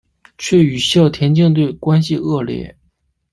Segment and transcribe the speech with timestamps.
[0.39, 2.75] 却与校田径队关系恶劣。